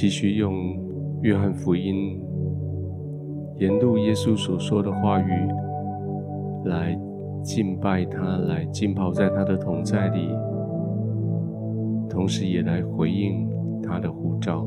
[0.00, 0.54] 继续用
[1.20, 2.18] 约翰福音
[3.58, 5.30] 沿路耶稣所说的话语
[6.64, 6.98] 来
[7.42, 10.30] 敬拜他，来浸泡在他的同在里，
[12.08, 13.46] 同时也来回应
[13.82, 14.64] 他的呼召。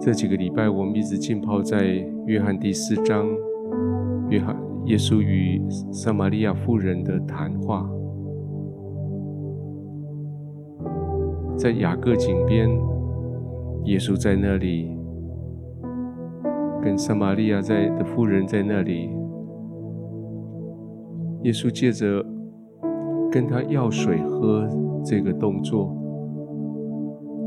[0.00, 1.84] 这几个礼拜，我们一直浸泡在
[2.26, 3.28] 约翰第四章，
[4.28, 4.56] 约翰
[4.86, 7.88] 耶稣与撒玛利亚妇人的谈话。
[11.60, 12.70] 在雅各井边，
[13.84, 14.90] 耶稣在那里，
[16.82, 19.10] 跟撒玛利亚在的妇人在那里。
[21.42, 22.24] 耶稣借着
[23.30, 24.66] 跟他要水喝
[25.04, 25.94] 这个动作，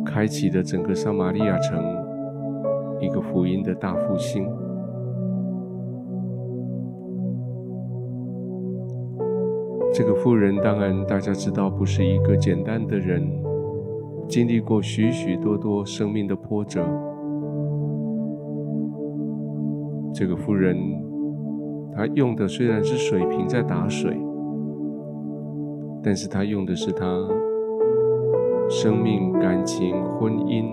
[0.05, 1.83] 开启了整个撒玛利亚城
[2.99, 4.47] 一个福音的大复兴。
[9.91, 13.42] 这个妇人当然大家知道，不是一个简单的人。
[14.33, 16.83] 经历过许许多多生命的波折，
[20.11, 20.75] 这个妇人，
[21.95, 24.19] 她用的虽然是水瓶在打水，
[26.01, 27.05] 但是她用的是她
[28.71, 30.65] 生命、感情、婚姻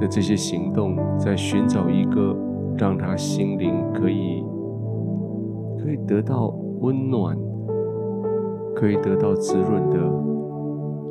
[0.00, 2.36] 的这些行动，在寻找一个
[2.76, 4.44] 让她心灵可以
[5.78, 7.38] 可以得到温暖、
[8.74, 10.33] 可以得到滋润的。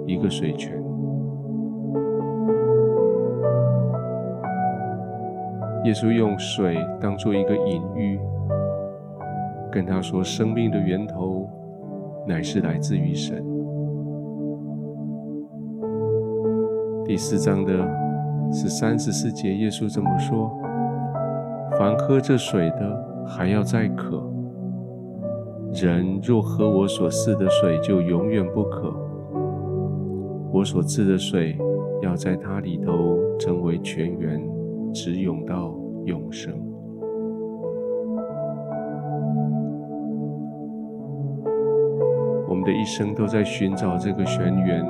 [0.06, 0.74] 一个水泉，
[5.86, 8.20] 耶稣用水当做一个隐喻，
[9.72, 11.50] 跟他说：“生命的源头
[12.28, 13.44] 乃是来自于神。”
[17.06, 17.72] 第四章的
[18.52, 20.52] 是三十四节，耶稣这么说
[21.80, 24.18] ：“凡喝这水的，还要再渴；
[25.74, 28.94] 人若喝我所赐的水，就永远不渴。”
[30.54, 31.58] 我所赐的水，
[32.04, 34.40] 要在它里头成为泉源，
[34.94, 35.74] 直涌到
[36.06, 36.54] 永生。
[42.48, 44.86] 我们的一生都在寻找这个泉源，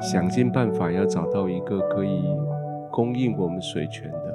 [0.00, 2.22] 想尽办法要找到一个可以
[2.92, 4.34] 供应我们水泉的。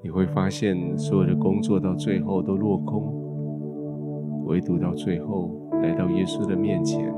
[0.00, 5.61] 你会发现，所有的工作到最后都落空，唯独到最后。
[5.82, 7.12] 来到耶稣的面前。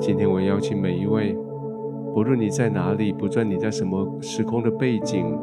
[0.00, 1.36] 今天我邀请每一位，
[2.14, 5.38] 不论你在哪里，不论你在什么时空的背景，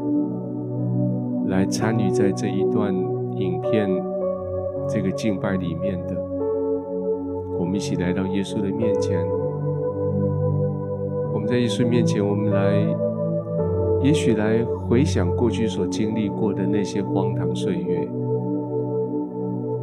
[1.47, 2.93] 来参与在这一段
[3.37, 3.89] 影片
[4.87, 6.15] 这个敬拜里面的，
[7.59, 9.19] 我们一起来到耶稣的面前。
[11.33, 12.73] 我们在耶稣面前，我们来，
[14.01, 18.03] 也许来回想过去所经历过的那些荒唐岁月。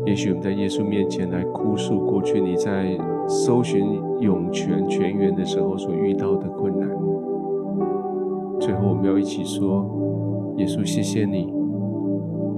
[0.06, 3.84] 也许我们在耶稣面前来哭诉过去你在搜寻
[4.20, 6.88] 涌泉泉源的时候所遇到的困难。
[8.58, 9.84] 最后，我们要一起说：
[10.56, 11.52] 耶稣，谢谢你，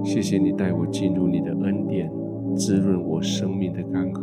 [0.03, 2.11] 谢谢你带我进入你的恩典，
[2.55, 4.21] 滋润我生命的干涸。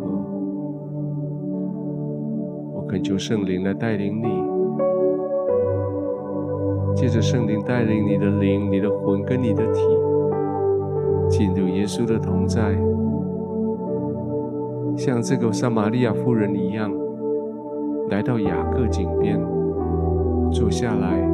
[2.74, 4.28] 我恳求圣灵来带领你，
[6.94, 9.80] 借着圣灵带领你的灵、你的魂跟你的体，
[11.28, 12.76] 进入耶稣的同在。
[15.00, 16.92] 像这个撒玛利亚夫人一样，
[18.10, 19.40] 来到雅各井边，
[20.52, 21.26] 坐下来，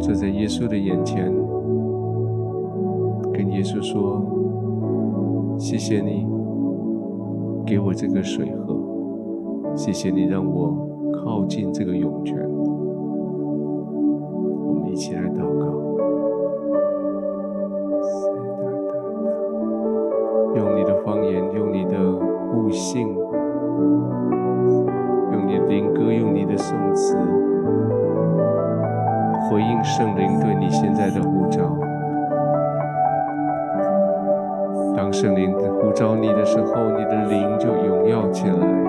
[0.00, 1.30] 坐在耶稣的眼前，
[3.34, 4.24] 跟耶稣说
[5.60, 6.26] ：“谢谢你
[7.66, 8.74] 给我这个水喝，
[9.76, 10.74] 谢谢你让我
[11.12, 12.34] 靠近这个涌泉。”
[14.64, 15.28] 我们一起来
[35.96, 38.85] 找你的时候，你的灵就荣耀起来；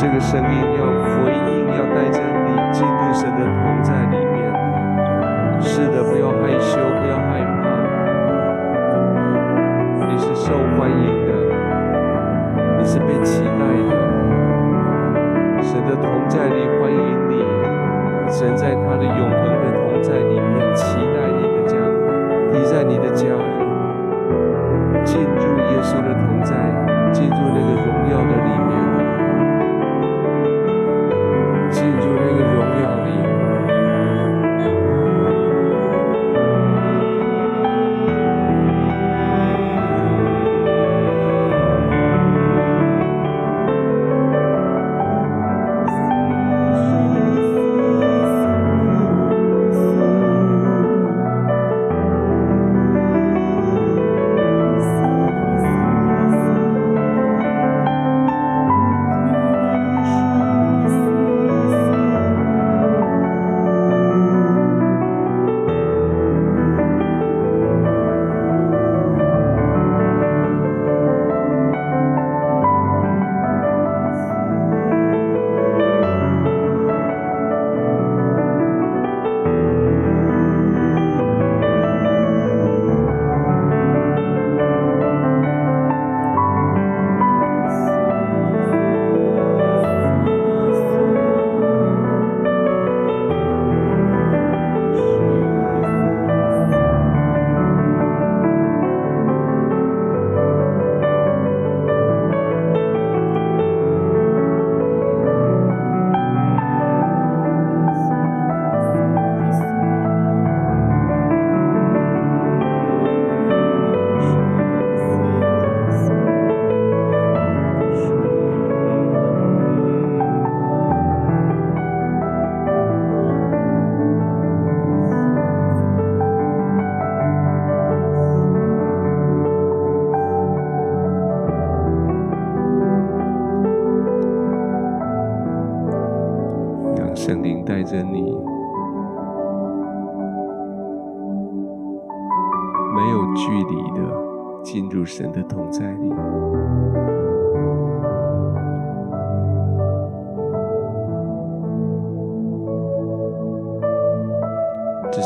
[0.00, 0.86] 这个声音要
[1.20, 3.44] 回应，要带着你基督神的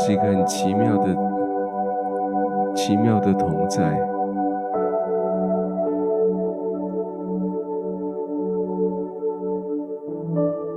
[0.05, 1.17] 是一个很奇妙的、
[2.75, 3.99] 奇妙的同在。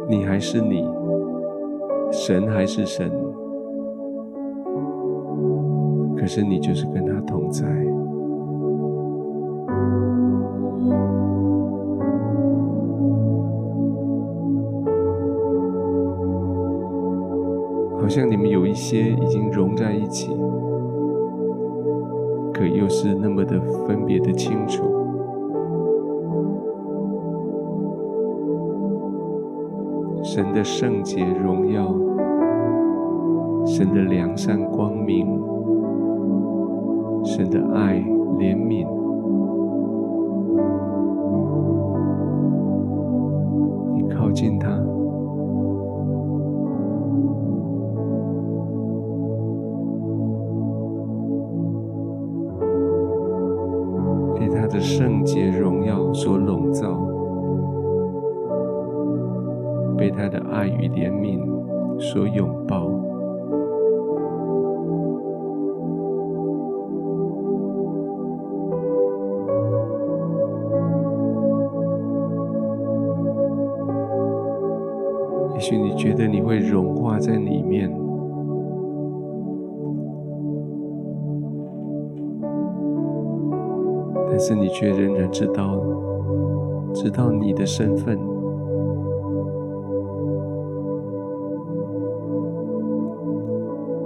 [0.08, 0.88] 你还是你，
[2.10, 3.12] 神还是神，
[6.16, 7.66] 可是你就是跟他同在。
[18.78, 20.30] 一些已经融在一起，
[22.54, 24.84] 可又是那么的分别的清楚。
[30.22, 31.92] 神的圣洁荣耀，
[33.66, 35.26] 神的良善光明，
[37.24, 37.96] 神的爱
[38.38, 38.86] 怜悯，
[60.08, 61.38] 被他的爱与怜悯
[62.00, 62.88] 所拥抱。
[75.52, 77.92] 也许你觉得你会融化在里面。
[84.30, 85.78] 但是你却仍然知道，
[86.94, 88.18] 知道你的身份，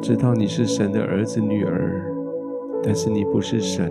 [0.02, 2.12] 知道你是神的儿子女儿，
[2.82, 3.88] 但是你不是神，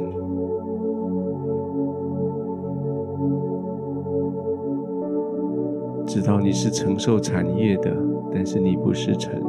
[6.05, 7.95] 知道你是承受产业的，
[8.29, 9.41] 但是你不是神，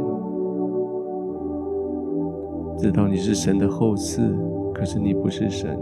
[2.78, 4.32] 知道你是神的后嗣，
[4.72, 5.76] 可是你不是神。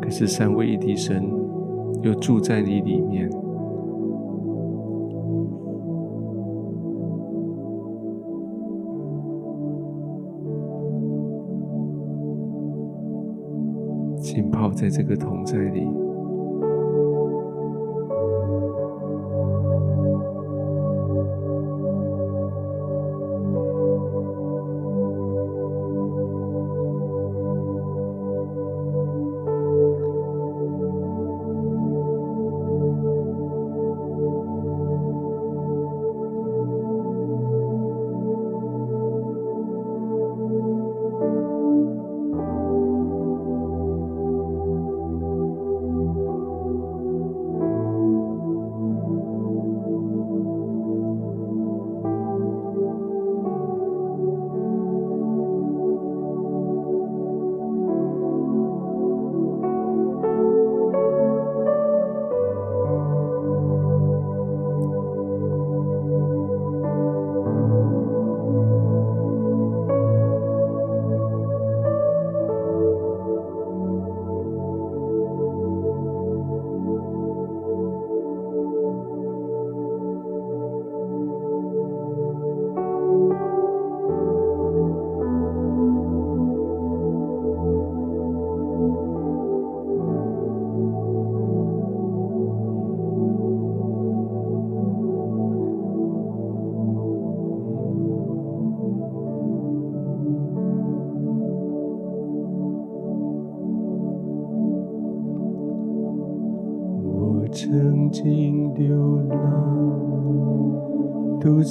[0.00, 1.30] 可是三位一体神
[2.00, 3.28] 又住在你里面，
[14.20, 16.07] 浸泡在这个桶栽里。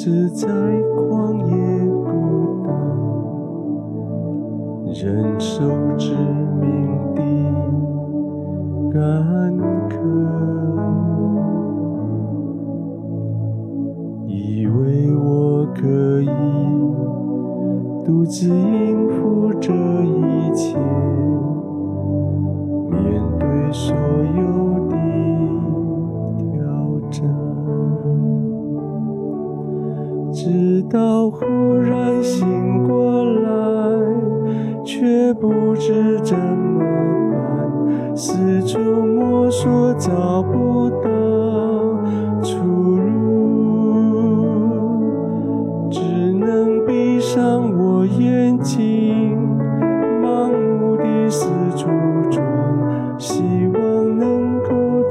[0.08, 2.72] 子在旷野孤单，
[4.94, 6.37] 忍受着。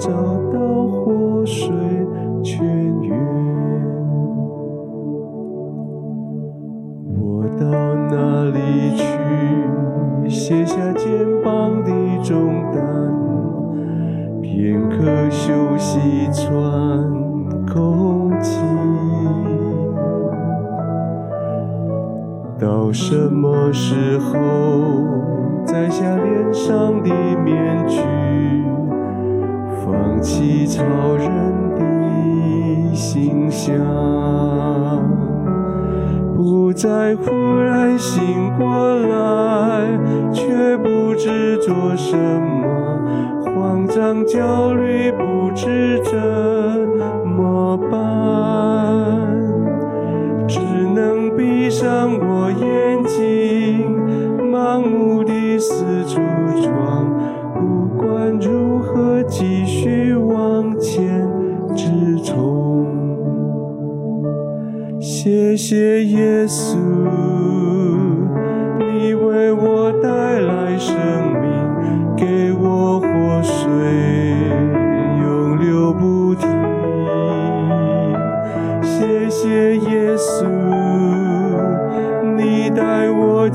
[0.06, 0.35] door.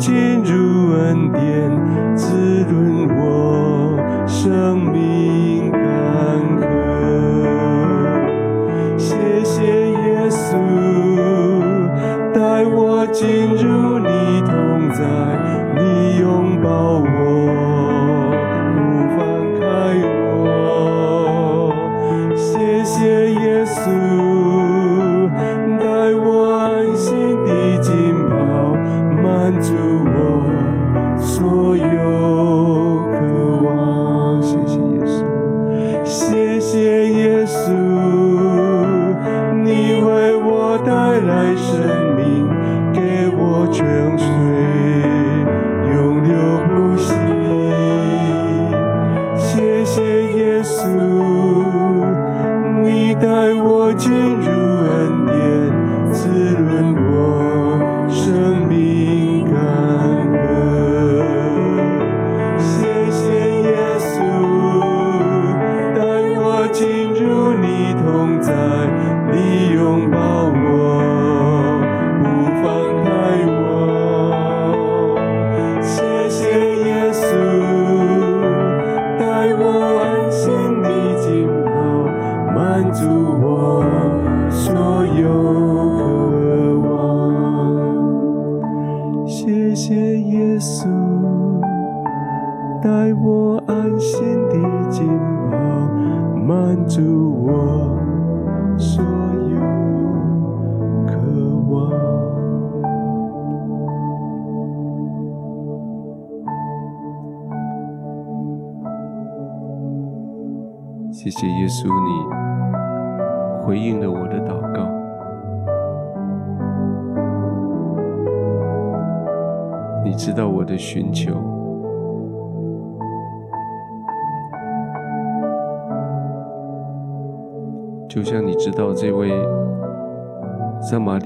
[0.01, 0.30] 지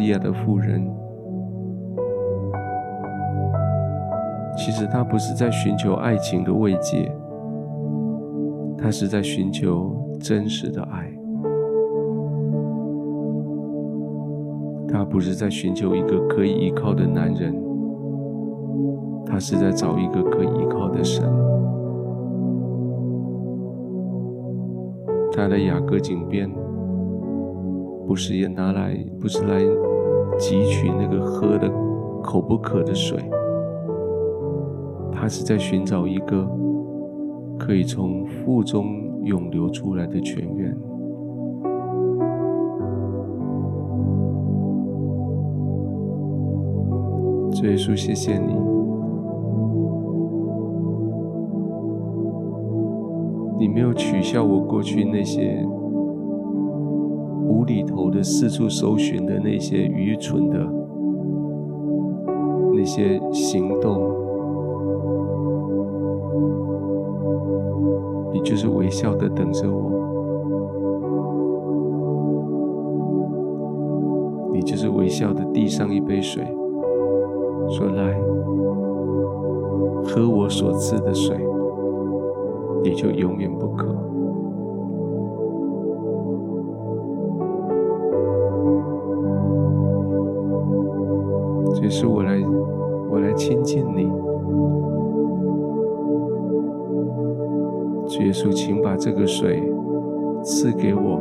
[0.05, 0.87] 利亚的妇人，
[4.55, 7.11] 其实她不是在寻求爱情的慰藉。
[8.77, 11.11] 他是在寻求真实的爱，
[14.87, 17.55] 他不是在寻求一个可以依靠的男人，
[19.25, 21.27] 他是在找一个可以依靠的神。
[25.31, 26.47] 他的雅各井边，
[28.05, 29.63] 不是也拿来，不是来
[30.37, 31.71] 汲取那个喝的
[32.21, 33.17] 口不渴的水，
[35.11, 36.47] 他是在寻找一个。
[37.57, 38.85] 可以从腹中
[39.23, 40.77] 涌流出来的泉源。
[47.53, 48.53] 主耶稣，谢谢你，
[53.57, 55.65] 你没有取笑我过去那些
[57.65, 60.65] 里头的四处搜寻的那些愚蠢的
[62.73, 64.13] 那些行动。
[68.33, 69.91] 你就是微笑的等着我，
[74.53, 76.43] 你就是微笑的递上一杯水，
[77.69, 78.19] 说，来
[80.03, 81.37] 喝我所赐的水，
[82.83, 83.87] 你就永远不渴。
[91.85, 92.41] 耶稣我来，
[93.11, 94.05] 我来亲近你。
[98.25, 99.61] 耶稣，请把这个水
[100.41, 101.19] 赐给我，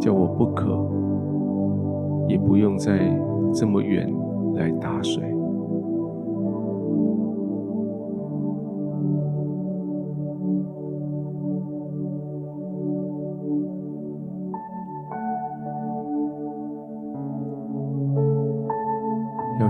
[0.00, 0.84] 叫我不渴，
[2.26, 2.98] 也不用再
[3.52, 4.12] 这么远
[4.54, 5.35] 来打水。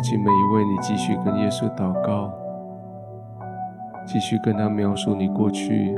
[0.09, 2.33] 请每一位，你继续跟耶稣祷告。
[4.07, 5.97] 继续跟他描述你过去，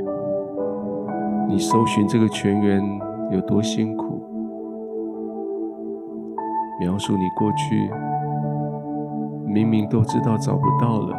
[1.47, 2.81] 你搜寻这个泉源
[3.29, 4.19] 有多辛苦，
[6.79, 7.91] 描述你过去
[9.45, 11.15] 明明都知道找不到了，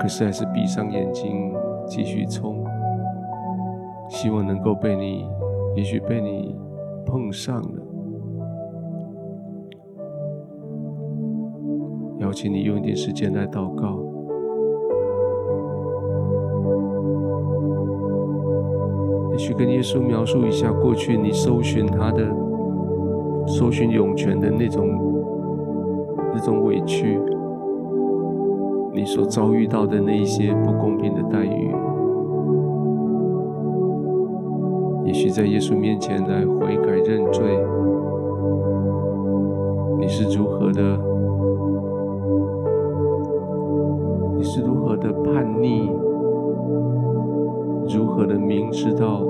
[0.00, 1.52] 可是还是闭上眼睛
[1.86, 2.64] 继续冲，
[4.08, 5.28] 希望能够被你，
[5.76, 6.58] 也许被你
[7.04, 7.77] 碰上了。
[12.40, 13.98] 请你用一点时间来祷告。
[19.32, 22.32] 也许跟耶稣描述一下过去你搜寻他的、
[23.44, 24.86] 搜寻涌泉的那种、
[26.32, 27.18] 那种委屈，
[28.94, 31.74] 你所遭遇到的那一些不公平的待遇，
[35.06, 37.42] 也许在耶稣面前来悔改认罪，
[39.98, 41.17] 你是如何的？
[48.18, 49.24] 如何的明知道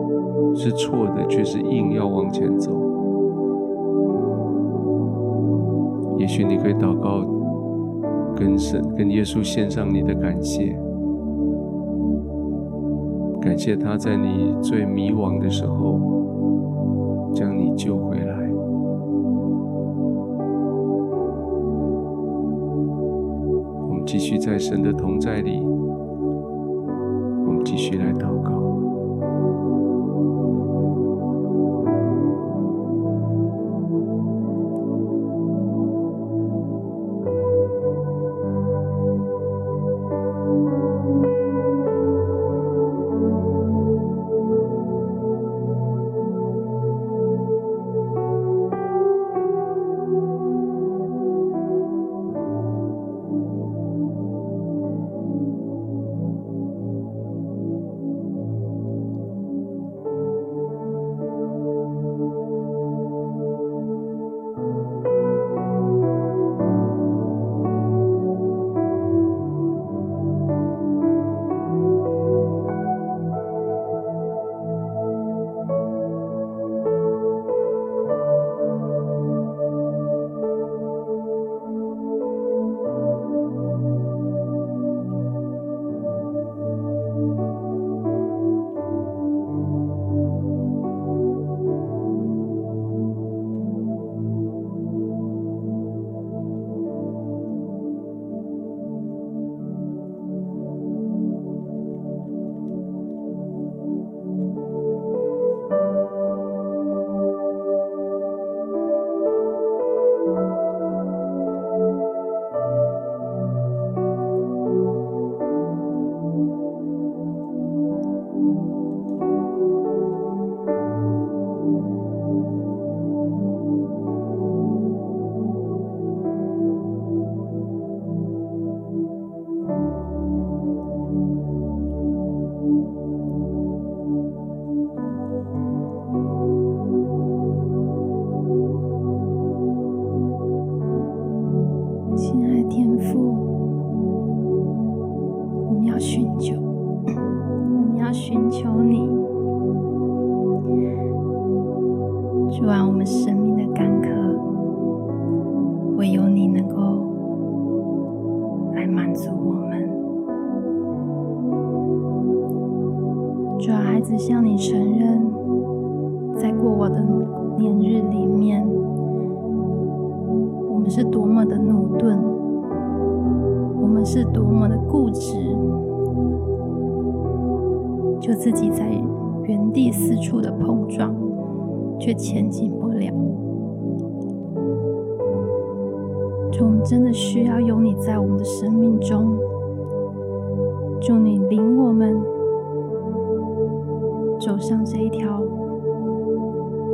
[0.54, 2.72] 是错的，却是硬要往前走？
[6.16, 7.22] 也许你可以祷告，
[8.34, 10.74] 跟神、跟耶稣献上你的感谢，
[13.42, 16.00] 感谢他在你最迷惘的时候
[17.34, 18.50] 将你救回来。
[23.86, 25.77] 我们继续在神的同在里。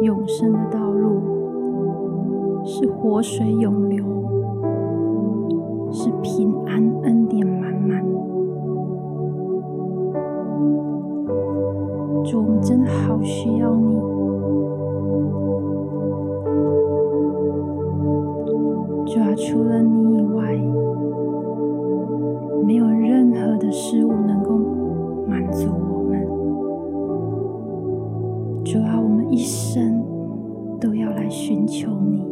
[0.05, 4.05] 永生的道路是活水涌流，
[5.91, 8.05] 是平安恩典满满。
[12.23, 13.95] 主，我们真的好需要你。
[19.07, 20.55] 主啊，除了你以外，
[22.67, 24.59] 没有任何的事物能够
[25.27, 26.27] 满足我们。
[28.65, 29.94] 主啊，我们一生。
[31.67, 32.25] 求你，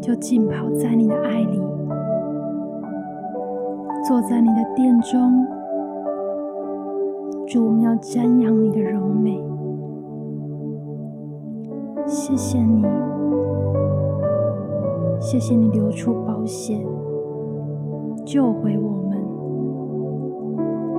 [0.00, 1.60] 就浸泡在你的爱里，
[4.06, 5.46] 坐在你的殿中。
[7.46, 9.42] 主，我们要瞻仰你的柔美。
[12.06, 12.84] 谢谢你，
[15.18, 16.78] 谢谢你流出宝血，
[18.24, 19.18] 救回我们。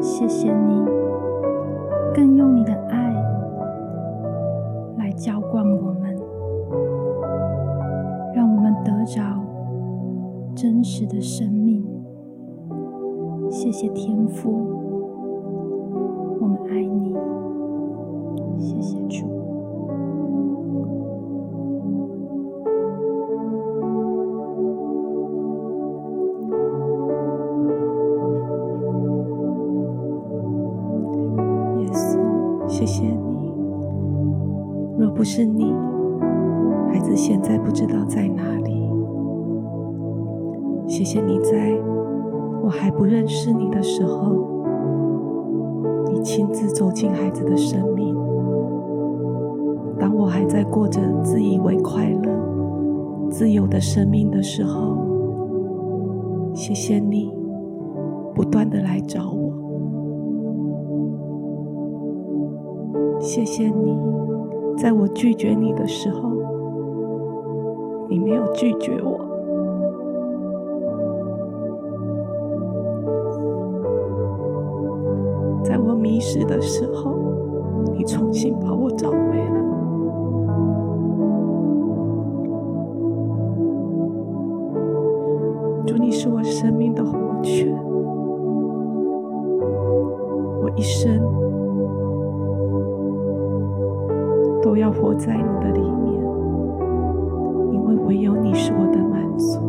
[0.01, 0.85] 谢谢你，
[2.15, 2.73] 更用你的
[10.79, 11.83] 真实的生命。
[13.49, 14.49] 谢谢天父，
[16.39, 17.13] 我们爱你。
[18.57, 19.27] 谢谢主。
[31.81, 32.17] 耶稣，
[32.69, 33.51] 谢谢你。
[34.97, 35.73] 若不是你，
[36.87, 38.58] 孩子现在不知道在哪里。
[40.99, 41.79] 谢谢你，在
[42.61, 44.35] 我还不认识你的时候，
[46.11, 48.13] 你亲自走进孩子的生命。
[49.97, 54.97] 当我还在过着自以为快乐、自由的生命的时候，
[56.53, 57.31] 谢谢你
[58.35, 59.53] 不断地来找我。
[63.21, 63.97] 谢谢你。
[64.75, 66.29] 在我拒绝你的时候，
[68.09, 69.08] 你没有拒绝我；
[76.19, 77.15] 迷失的时候，
[77.95, 79.55] 你重新把我找回来。
[85.87, 87.73] 主，你是我生命的活泉，
[90.61, 91.21] 我一生。
[94.61, 96.21] 都要活在你的里面，
[97.71, 99.61] 因为唯有你是我的满足，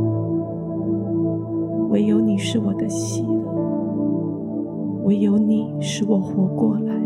[1.90, 3.39] 唯有你是我的喜乐，
[5.04, 6.99] 唯有你使我活过来。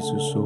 [0.00, 0.42] 是说，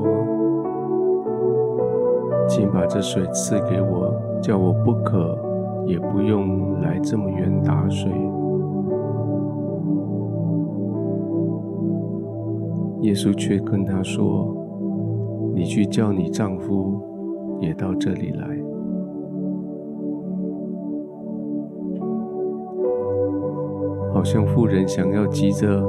[2.48, 4.12] 请把这水赐给我，
[4.42, 5.38] 叫我不渴，
[5.86, 8.10] 也不用来这么远打水。
[13.02, 14.56] 耶稣却跟他说
[15.54, 16.98] ：“你去叫你丈夫
[17.60, 18.48] 也到这里来。”
[24.12, 25.82] 好像妇人想要急着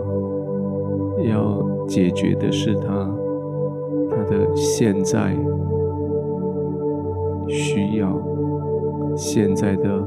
[1.30, 3.10] 要解决的是他
[4.30, 5.36] 的现在
[7.48, 8.22] 需要
[9.16, 10.04] 现在的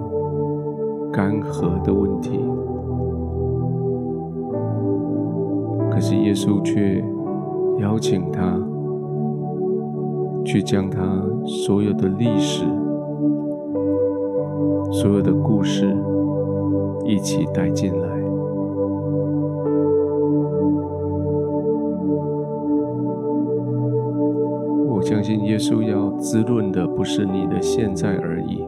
[1.13, 2.41] 干涸的问题。
[5.91, 7.05] 可是耶稣却
[7.81, 8.57] 邀请他
[10.45, 11.01] 去将他
[11.45, 12.65] 所有的历史、
[14.93, 15.97] 所有的故事
[17.05, 18.08] 一起带进来。
[25.59, 28.59] 耶稣要滋润的不是你的现在而已，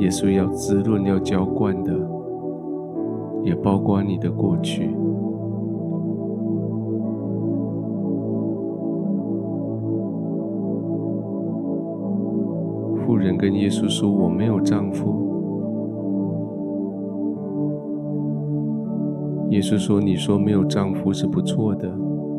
[0.00, 1.98] 耶稣要滋润、要浇灌的。
[3.42, 4.94] 也包括你的过去。
[12.98, 15.12] 妇人跟耶稣说：“我没有丈夫。”
[19.48, 21.90] 耶稣说：“你说没有丈夫是不错的，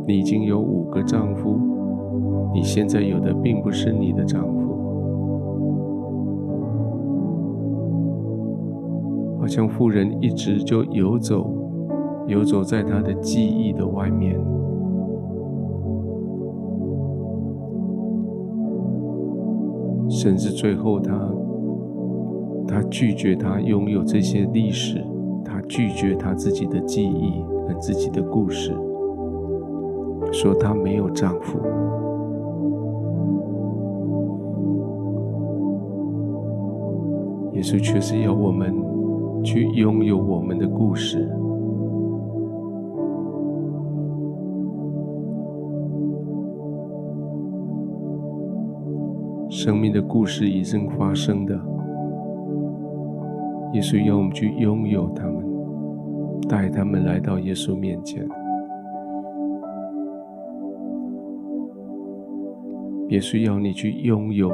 [0.08, 1.58] 你已经有五个丈夫，
[2.54, 4.62] 你现在有的并不是你的丈夫。”
[9.39, 11.52] 好像妇人一直就游走，
[12.28, 14.39] 游走在她的记忆的外面，
[20.10, 21.13] 甚至最后她，
[22.66, 25.04] 她拒绝她拥有这些历史，
[25.44, 28.74] 她拒绝她自己的记忆和自己的故事，
[30.34, 31.60] 说她没有丈夫。
[37.54, 38.91] 耶稣确实要我们。
[39.46, 41.30] 去拥有我们的故事，
[49.50, 51.54] 生命的故事已经发生的，
[53.74, 55.43] 耶稣要我们去拥有他们，
[56.48, 58.26] 带他们来到耶稣面前。
[63.13, 64.52] 耶稣要你去拥有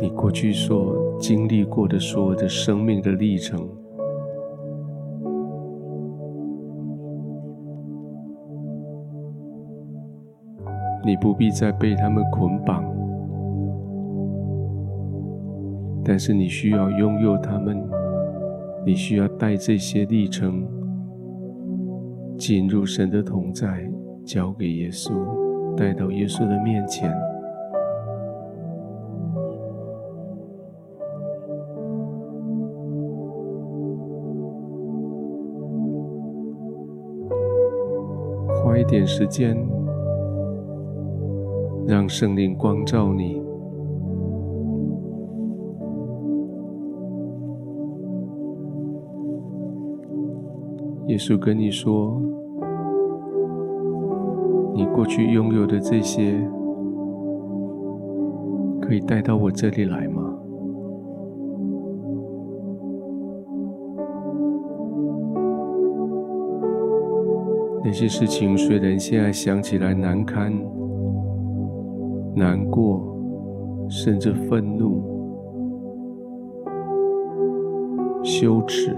[0.00, 1.00] 你过去所。
[1.22, 3.60] 经历过的所有的生命的历程，
[11.06, 12.84] 你不必再被他们捆绑，
[16.04, 17.80] 但是你需要拥有他们，
[18.84, 20.66] 你需要带这些历程
[22.36, 23.88] 进入神的同在，
[24.24, 25.12] 交给耶稣，
[25.76, 27.12] 带到耶稣的面前。
[38.64, 39.56] 花一点时间，
[41.86, 43.42] 让圣灵光照你。
[51.08, 52.22] 耶稣跟你说
[54.82, 56.34] ：“你过去拥有的这些，
[58.80, 60.20] 可以带到我这里来吗？”
[67.84, 70.52] 那些事情虽然现在想起来难堪、
[72.34, 73.16] 难过，
[73.88, 75.00] 甚至愤怒、
[78.24, 78.96] 羞耻，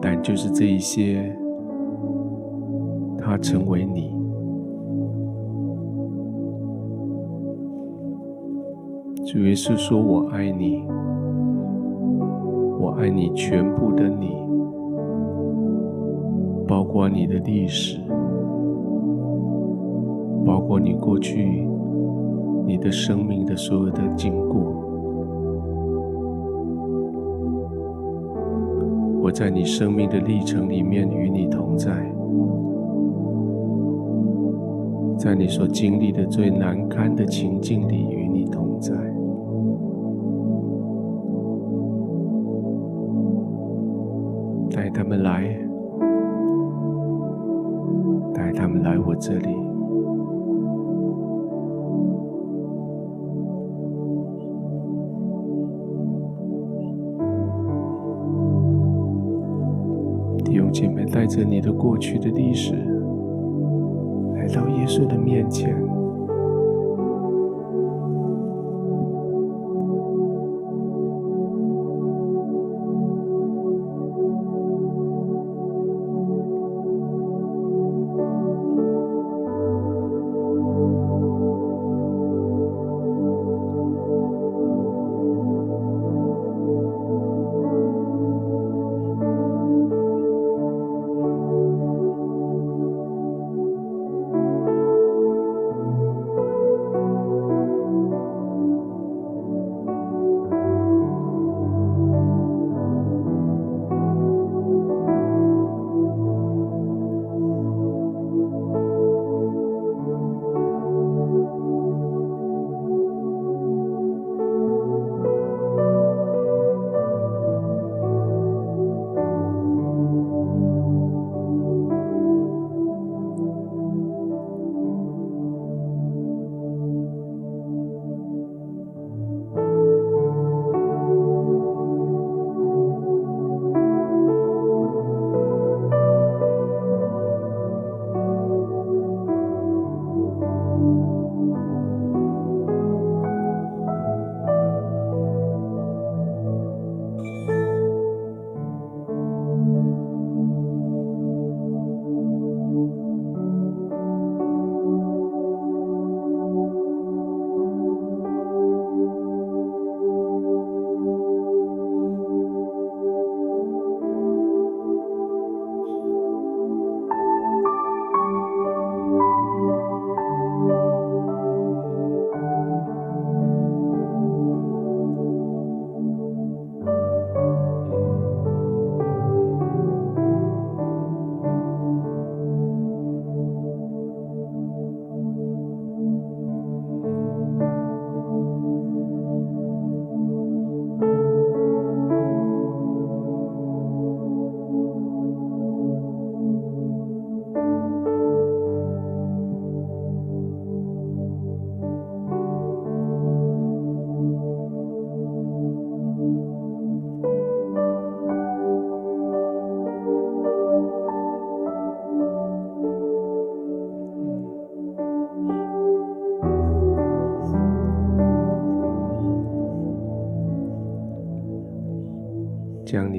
[0.00, 1.38] 但就是这一些，
[3.24, 4.12] 它成为你。
[9.24, 10.82] 主耶稣说：“我爱你，
[12.80, 14.36] 我爱你全部的你。”
[16.66, 18.00] 包括你的历史，
[20.44, 21.66] 包括你过去、
[22.66, 24.60] 你的生命的所有的经过。
[29.22, 31.92] 我在你生命的历程里面与你同在，
[35.22, 38.92] 在你所经历的最难堪的情境里与你同在，
[44.74, 45.56] 带他们来。
[48.34, 49.46] 带他们来我这里，
[60.44, 62.91] 弟兄姐妹，带着你的过去的历史，
[64.52, 65.91] 到耶稣的面前。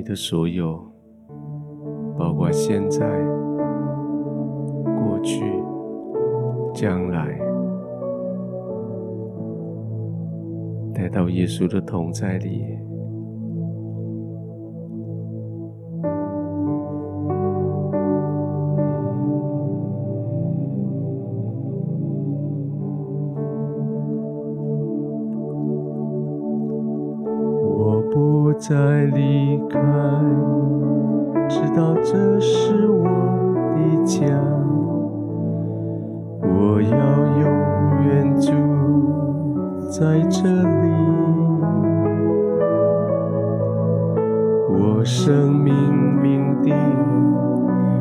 [0.04, 0.80] 的所有，
[2.18, 3.08] 包括现在、
[4.86, 5.41] 过去、
[6.74, 7.39] 将来，
[10.93, 12.78] 带到耶稣的同在里。
[28.60, 29.06] 再
[29.70, 29.80] 开，
[31.49, 33.03] 知道这是我
[33.76, 34.26] 的家，
[36.41, 36.97] 我要
[37.41, 37.43] 永
[38.05, 38.51] 远住
[39.89, 40.74] 在这里。
[44.76, 45.74] 我生命
[46.22, 46.74] 命定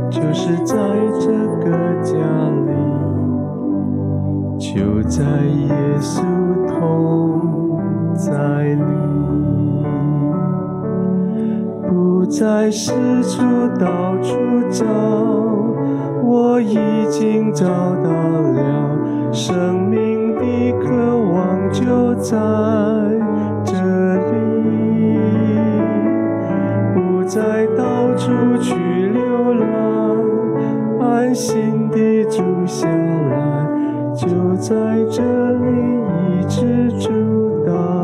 [0.08, 0.76] 就是在
[1.18, 1.70] 这个
[2.02, 2.14] 家
[2.66, 2.72] 里，
[4.58, 6.21] 就在耶稣
[12.42, 13.40] 在四处
[13.78, 14.36] 到处
[14.68, 14.84] 找，
[16.24, 16.76] 我已
[17.08, 17.64] 经找
[18.02, 18.98] 到了，
[19.32, 22.36] 生命的渴望就在
[23.64, 23.76] 这
[24.32, 25.20] 里。
[26.92, 30.18] 不再到处去流浪，
[31.00, 33.68] 安心地住下来，
[34.16, 34.26] 就
[34.56, 34.74] 在
[35.08, 35.22] 这
[35.52, 35.68] 里
[36.26, 37.08] 一直住。
[37.64, 38.01] 到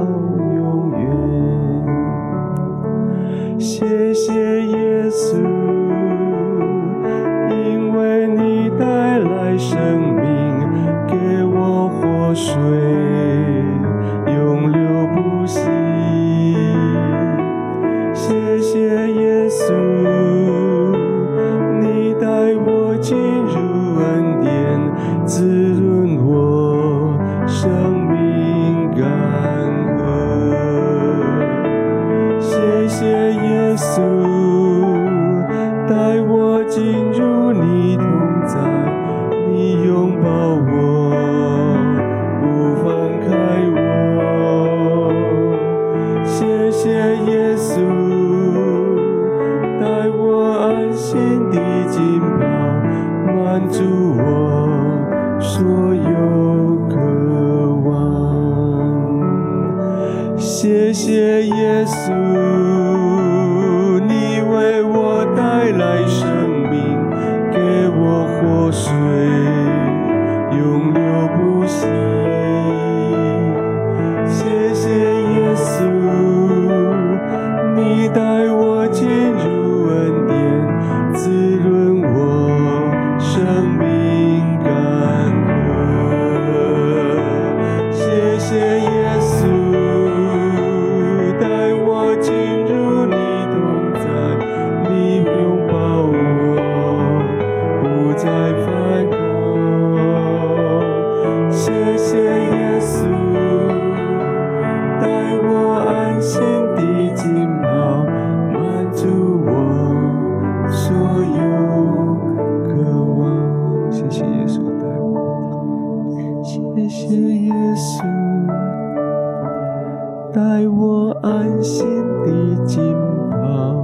[120.33, 121.87] 带我安心
[122.24, 122.95] 的浸
[123.31, 123.74] 泡，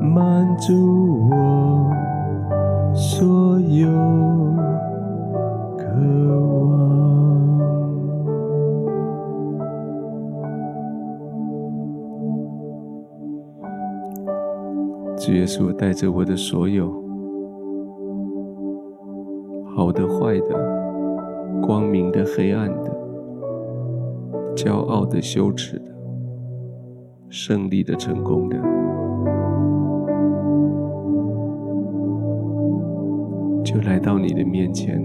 [0.00, 1.90] 满足我
[2.94, 3.90] 所有
[5.76, 5.84] 渴
[6.28, 6.42] 望。
[15.16, 16.90] 主耶稣带着我的所有，
[19.76, 20.54] 好的、坏的、
[21.66, 23.01] 光明的、黑暗的。
[24.54, 25.84] 骄傲的、羞耻的，
[27.28, 28.56] 胜利的、成功的，
[33.64, 35.02] 就来到你的面前，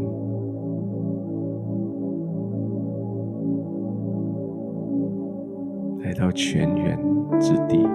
[6.04, 6.98] 来到泉源
[7.40, 7.88] 之地。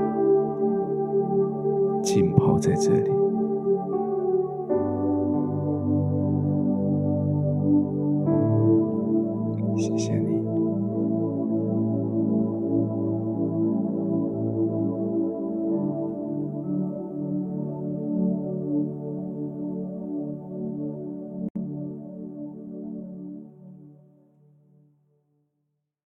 [2.03, 3.22] 浸泡在这里。